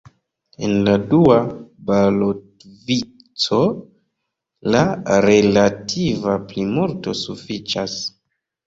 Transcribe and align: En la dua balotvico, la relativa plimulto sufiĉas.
En 0.67 0.71
la 0.85 0.95
dua 1.11 1.35
balotvico, 1.89 3.61
la 4.77 4.83
relativa 5.29 6.39
plimulto 6.51 7.17
sufiĉas. 7.27 8.05